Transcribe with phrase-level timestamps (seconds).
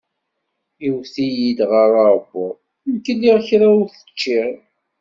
[0.85, 2.53] Iwet-iyi-d ɣer uɛebbuḍ,
[2.91, 4.51] nekk lliɣ kra ur t-ččiɣ.